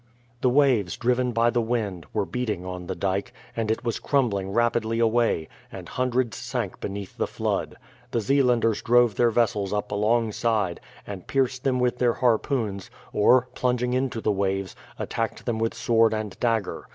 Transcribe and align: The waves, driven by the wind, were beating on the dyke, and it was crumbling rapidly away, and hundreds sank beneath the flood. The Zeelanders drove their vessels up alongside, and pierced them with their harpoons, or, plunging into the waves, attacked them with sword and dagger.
The 0.41 0.49
waves, 0.49 0.97
driven 0.97 1.31
by 1.31 1.51
the 1.51 1.61
wind, 1.61 2.07
were 2.11 2.25
beating 2.25 2.65
on 2.65 2.87
the 2.87 2.95
dyke, 2.95 3.31
and 3.55 3.69
it 3.69 3.83
was 3.83 3.99
crumbling 3.99 4.49
rapidly 4.51 4.97
away, 4.97 5.47
and 5.71 5.87
hundreds 5.87 6.37
sank 6.37 6.79
beneath 6.79 7.17
the 7.17 7.27
flood. 7.27 7.75
The 8.09 8.19
Zeelanders 8.19 8.81
drove 8.81 9.13
their 9.13 9.29
vessels 9.29 9.73
up 9.73 9.91
alongside, 9.91 10.79
and 11.05 11.27
pierced 11.27 11.63
them 11.63 11.79
with 11.79 11.99
their 11.99 12.13
harpoons, 12.13 12.89
or, 13.13 13.49
plunging 13.53 13.93
into 13.93 14.21
the 14.21 14.31
waves, 14.31 14.75
attacked 14.97 15.45
them 15.45 15.59
with 15.59 15.75
sword 15.75 16.15
and 16.15 16.35
dagger. 16.39 16.89